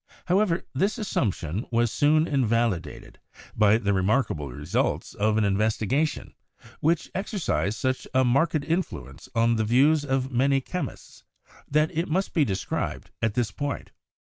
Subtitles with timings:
[0.25, 3.19] However, this assumption was soon invalidated
[3.55, 6.33] by the remarkable results of an investigation
[6.79, 11.23] which ex ercised such a marked influence on the views of many chemists
[11.69, 13.91] that it must be described at this point.